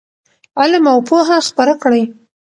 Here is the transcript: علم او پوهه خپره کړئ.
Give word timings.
علم 0.59 0.83
او 0.93 0.99
پوهه 1.07 1.37
خپره 1.49 1.73
کړئ. 1.83 2.03